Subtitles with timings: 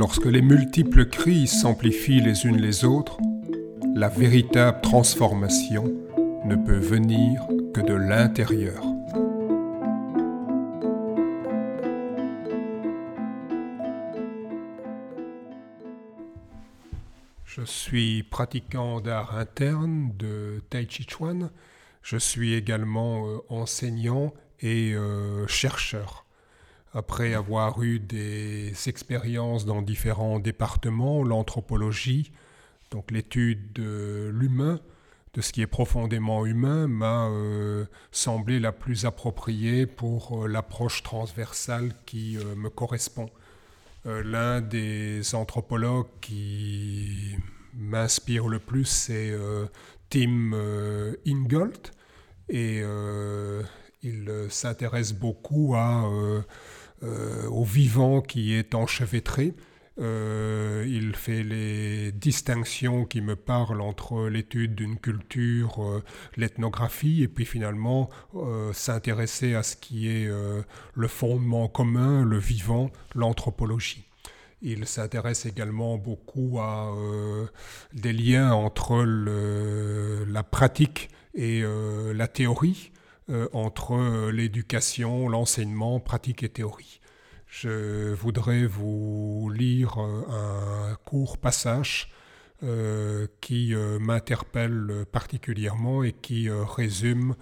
[0.00, 3.18] Lorsque les multiples crises s'amplifient les unes les autres,
[3.94, 5.92] la véritable transformation
[6.46, 8.82] ne peut venir que de l'intérieur.
[17.44, 21.50] Je suis pratiquant d'art interne de Tai Chi Chuan.
[22.02, 26.24] Je suis également euh, enseignant et euh, chercheur.
[26.92, 32.32] Après avoir eu des expériences dans différents départements, l'anthropologie,
[32.90, 34.80] donc l'étude de l'humain,
[35.34, 41.92] de ce qui est profondément humain, m'a euh, semblé la plus appropriée pour l'approche transversale
[42.06, 43.30] qui me correspond.
[44.06, 47.36] Euh, l'un des anthropologues qui
[47.74, 49.66] m'inspire le plus, c'est euh,
[50.08, 51.78] Tim euh, Ingold.
[52.48, 52.82] Et
[54.02, 55.76] il s'intéresse beaucoup
[57.02, 59.54] au vivant qui est enchevêtré.
[60.00, 66.02] Euh, il fait les distinctions qui me parlent entre l'étude d'une culture, euh,
[66.36, 72.90] l'ethnographie, et puis finalement euh, s'intéresser à ce qui est le fondement commun, le vivant,
[73.14, 74.04] l'anthropologie.
[74.62, 76.92] Il s'intéresse également beaucoup à
[77.94, 81.62] des liens entre la pratique et
[82.14, 82.92] la théorie,
[83.52, 87.00] entre l'éducation, l'enseignement, pratique et théorie.
[87.50, 92.12] Je voudrais vous lire euh, un court passage
[92.62, 97.34] euh, qui euh, m'interpelle particulièrement et qui résume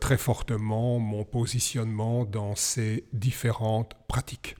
[0.00, 4.56] très fortement mon positionnement dans ces différentes pratiques.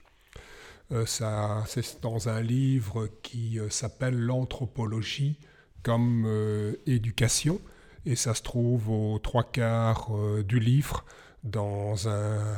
[1.04, 5.40] ça, c'est dans un livre qui s'appelle L'anthropologie
[5.82, 7.60] comme éducation
[8.06, 10.10] et ça se trouve aux trois quarts
[10.44, 11.04] du livre
[11.44, 12.56] dans un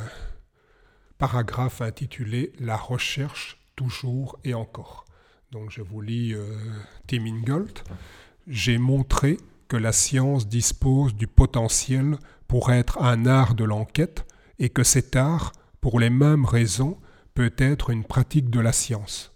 [1.19, 5.05] paragraphe intitulé La recherche toujours et encore.
[5.53, 6.57] Donc je vous lis euh,
[7.07, 7.79] Tim Ingold.
[8.47, 9.37] J'ai montré
[9.69, 12.17] que la science dispose du potentiel
[12.49, 14.27] pour être un art de l'enquête
[14.59, 16.99] et que cet art, pour les mêmes raisons,
[17.35, 19.33] peut être une pratique de la science.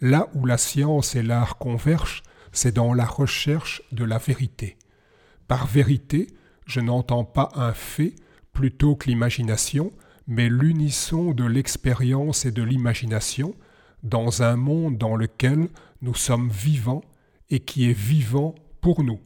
[0.00, 4.76] Là où la science et l'art convergent, c'est dans la recherche de la vérité.
[5.52, 6.28] Par vérité,
[6.64, 8.14] je n'entends pas un fait
[8.54, 9.92] plutôt que l'imagination,
[10.26, 13.54] mais l'unisson de l'expérience et de l'imagination
[14.02, 15.68] dans un monde dans lequel
[16.00, 17.02] nous sommes vivants
[17.50, 19.20] et qui est vivant pour nous.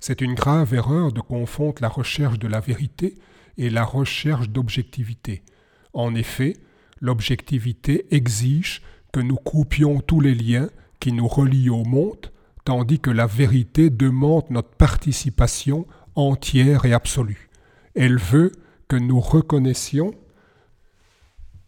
[0.00, 3.14] C'est une grave erreur de confondre la recherche de la vérité
[3.56, 5.44] et la recherche d'objectivité.
[5.92, 6.54] En effet,
[7.00, 8.82] l'objectivité exige
[9.12, 12.32] que nous coupions tous les liens qui nous relient au monde,
[12.64, 17.50] tandis que la vérité demande notre participation entière et absolue.
[17.94, 18.52] Elle veut
[18.88, 20.14] que nous reconnaissions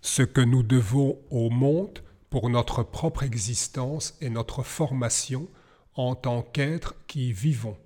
[0.01, 5.49] ce que nous devons au monde pour notre propre existence et notre formation
[5.95, 7.77] en tant qu'êtres qui vivons,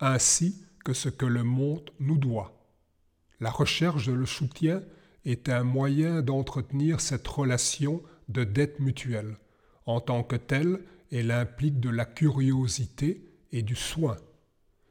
[0.00, 2.58] ainsi que ce que le monde nous doit.
[3.40, 4.82] La recherche de le soutien
[5.24, 9.36] est un moyen d'entretenir cette relation de dette mutuelle.
[9.86, 10.80] En tant que telle,
[11.10, 14.16] elle implique de la curiosité et du soin.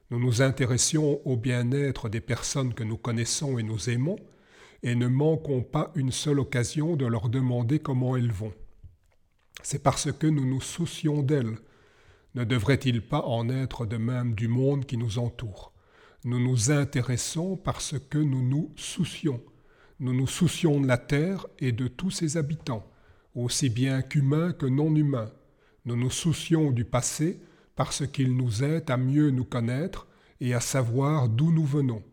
[0.09, 4.17] Nous nous intéressions au bien-être des personnes que nous connaissons et nous aimons,
[4.83, 8.53] et ne manquons pas une seule occasion de leur demander comment elles vont.
[9.63, 11.57] C'est parce que nous nous soucions d'elles.
[12.35, 15.73] Ne devrait-il pas en être de même du monde qui nous entoure?
[16.23, 19.41] Nous nous intéressons parce que nous nous soucions.
[19.99, 22.85] Nous nous soucions de la terre et de tous ses habitants,
[23.33, 25.31] aussi bien qu'humains que non humains.
[25.87, 27.39] Nous nous soucions du passé
[27.77, 30.05] parce qu'il nous aide à mieux nous connaître
[30.41, 32.03] et à savoir d'où nous venons.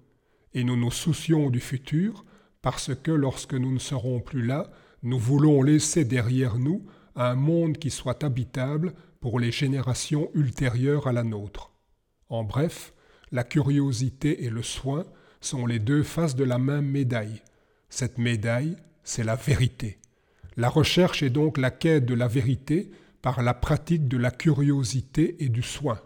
[0.53, 2.25] Et nous nous soucions du futur
[2.63, 4.71] parce que lorsque nous ne serons plus là,
[5.03, 6.87] nous voulons laisser derrière nous
[7.17, 11.73] un monde qui soit habitable pour les générations ultérieures à la nôtre.
[12.29, 12.95] En bref,
[13.33, 15.05] la curiosité et le soin
[15.41, 17.43] sont les deux faces de la même médaille.
[17.89, 19.99] Cette médaille, c'est la vérité.
[20.57, 22.93] La recherche est donc la quête de la vérité
[23.25, 25.99] par la pratique de la curiosité et du soin.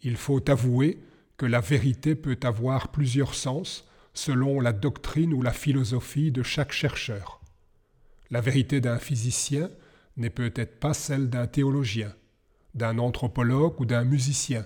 [0.00, 0.98] Il faut avouer
[1.36, 6.72] que la vérité peut avoir plusieurs sens selon la doctrine ou la philosophie de chaque
[6.72, 7.42] chercheur.
[8.30, 9.68] La vérité d'un physicien
[10.16, 12.14] n'est peut-être pas celle d'un théologien,
[12.72, 14.64] d'un anthropologue ou d'un musicien.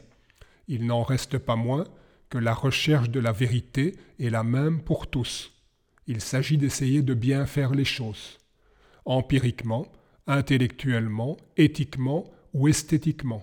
[0.68, 1.88] Il n'en reste pas moins
[2.30, 5.52] que la recherche de la vérité est la même pour tous.
[6.06, 8.38] Il s'agit d'essayer de bien faire les choses,
[9.06, 9.90] empiriquement,
[10.26, 13.42] intellectuellement, éthiquement ou esthétiquement.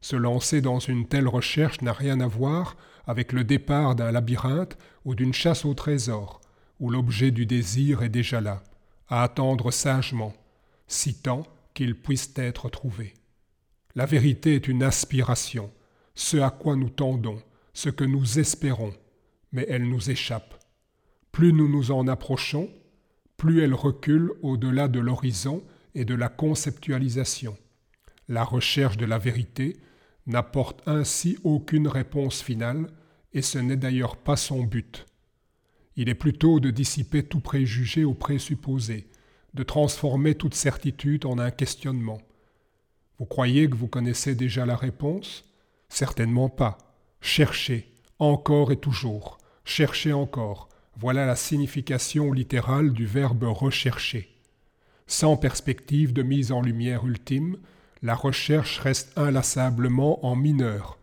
[0.00, 2.76] Se lancer dans une telle recherche n'a rien à voir
[3.06, 6.40] avec le départ d'un labyrinthe ou d'une chasse au trésor,
[6.78, 8.62] où l'objet du désir est déjà là,
[9.08, 10.34] à attendre sagement,
[10.86, 11.44] si tant
[11.74, 13.14] qu'il puisse être trouvé.
[13.94, 15.72] La vérité est une aspiration,
[16.14, 17.42] ce à quoi nous tendons,
[17.72, 18.92] ce que nous espérons,
[19.52, 20.62] mais elle nous échappe.
[21.32, 22.68] Plus nous nous en approchons,
[23.36, 25.62] plus elle recule au-delà de l'horizon
[25.94, 27.56] et de la conceptualisation.
[28.28, 29.76] La recherche de la vérité
[30.26, 32.90] n'apporte ainsi aucune réponse finale,
[33.32, 35.06] et ce n'est d'ailleurs pas son but.
[35.96, 39.08] Il est plutôt de dissiper tout préjugé ou présupposé,
[39.54, 42.20] de transformer toute certitude en un questionnement.
[43.18, 45.44] Vous croyez que vous connaissez déjà la réponse?
[45.88, 46.78] Certainement pas.
[47.20, 50.68] Cherchez, encore et toujours, cherchez encore.
[50.96, 54.37] Voilà la signification littérale du verbe rechercher.
[55.08, 57.56] Sans perspective de mise en lumière ultime,
[58.02, 60.98] la recherche reste inlassablement en mineur.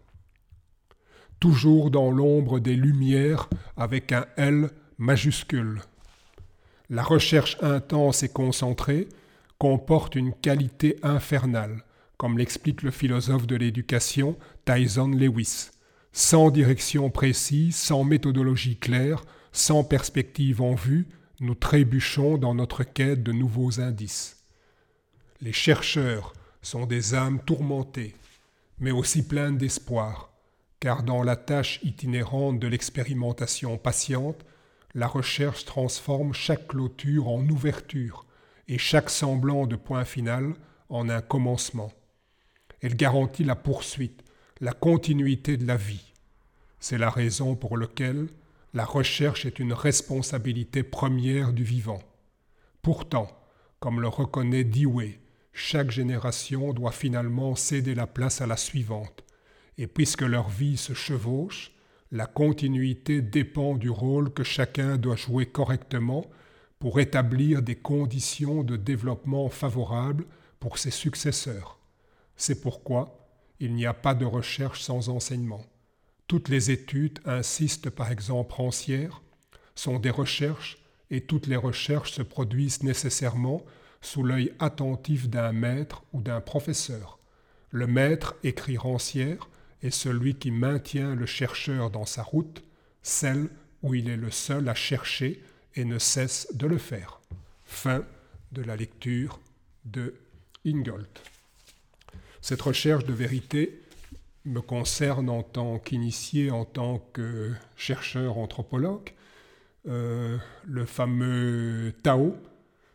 [1.40, 4.70] Toujours dans l'ombre des lumières avec un L
[5.00, 5.82] majuscule.
[6.90, 9.10] La recherche intense et concentrée
[9.58, 11.84] comporte une qualité infernale,
[12.18, 15.72] comme l'explique le philosophe de l'éducation Tyson Lewis.
[16.14, 21.08] Sans direction précise, sans méthodologie claire, sans perspective en vue,
[21.40, 24.44] nous trébuchons dans notre quête de nouveaux indices.
[25.42, 28.16] Les chercheurs sont des âmes tourmentées,
[28.80, 30.32] mais aussi pleines d'espoir,
[30.80, 34.46] car dans la tâche itinérante de l'expérimentation patiente,
[34.94, 38.26] la recherche transforme chaque clôture en ouverture
[38.68, 40.54] et chaque semblant de point final
[40.90, 41.92] en un commencement.
[42.82, 44.24] Elle garantit la poursuite,
[44.62, 46.14] la continuité de la vie.
[46.80, 48.28] C'est la raison pour laquelle
[48.76, 52.02] la recherche est une responsabilité première du vivant.
[52.82, 53.30] Pourtant,
[53.80, 55.22] comme le reconnaît Dewey,
[55.54, 59.24] chaque génération doit finalement céder la place à la suivante,
[59.78, 61.72] et puisque leur vie se chevauche,
[62.12, 66.30] la continuité dépend du rôle que chacun doit jouer correctement
[66.78, 70.26] pour établir des conditions de développement favorables
[70.60, 71.80] pour ses successeurs.
[72.36, 73.26] C'est pourquoi
[73.62, 75.64] il n'y a pas de recherche sans enseignement.
[76.28, 79.22] Toutes les études, insistent par exemple Rancière,
[79.76, 80.78] sont des recherches
[81.12, 83.64] et toutes les recherches se produisent nécessairement
[84.02, 87.20] sous l'œil attentif d'un maître ou d'un professeur.
[87.70, 89.50] Le maître, écrit Rancière,
[89.84, 92.64] est celui qui maintient le chercheur dans sa route,
[93.04, 93.50] celle
[93.84, 95.44] où il est le seul à chercher
[95.76, 97.20] et ne cesse de le faire.
[97.66, 98.04] Fin
[98.52, 99.40] de la lecture
[99.84, 100.16] de
[100.66, 101.08] Ingold.
[102.42, 103.82] Cette recherche de vérité
[104.46, 109.12] me concerne en tant qu'initié, en tant que chercheur anthropologue.
[109.88, 112.36] Euh, le fameux Tao,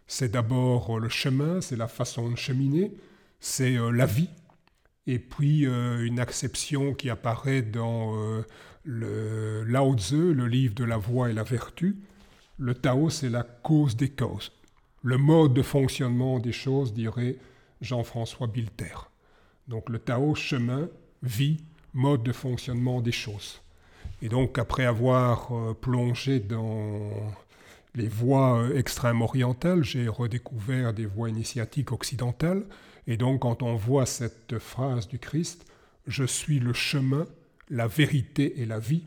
[0.06, 2.92] c'est d'abord le chemin, c'est la façon de cheminer,
[3.38, 4.30] c'est euh, la vie,
[5.06, 8.14] et puis euh, une acception qui apparaît dans
[8.84, 11.96] le Lao Tzu, le livre de la voie et la vertu.
[12.58, 14.52] Le Tao, c'est la cause des causes,
[15.02, 17.36] le mode de fonctionnement des choses, dirait
[17.80, 18.94] Jean-François Bilter.
[19.68, 20.88] Donc le Tao, chemin,
[21.22, 21.58] vie,
[21.94, 23.60] mode de fonctionnement des choses.
[24.22, 27.10] Et donc après avoir euh, plongé dans
[27.94, 32.64] les voies euh, extrême-orientales, j'ai redécouvert des voies initiatiques occidentales.
[33.06, 35.66] Et donc quand on voit cette phrase du Christ,
[36.06, 37.26] je suis le chemin,
[37.68, 39.04] la vérité et la vie,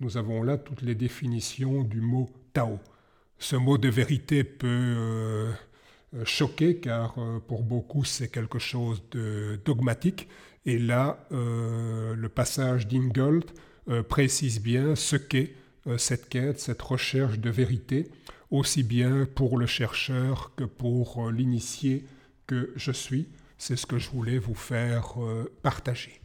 [0.00, 2.78] nous avons là toutes les définitions du mot Tao.
[3.38, 5.52] Ce mot de vérité peut euh,
[6.14, 7.16] euh, choqué car
[7.46, 10.28] pour beaucoup c'est quelque chose de dogmatique.
[10.68, 13.46] Et là, euh, le passage d'Ingold
[14.06, 15.54] précise bien ce qu'est
[15.96, 18.10] cette quête, cette recherche de vérité,
[18.50, 22.04] aussi bien pour le chercheur que pour l'initié
[22.46, 23.28] que je suis.
[23.56, 25.14] C'est ce que je voulais vous faire
[25.62, 26.20] partager.